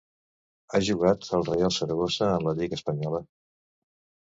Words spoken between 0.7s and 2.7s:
Ha jugat al Reial Saragossa en la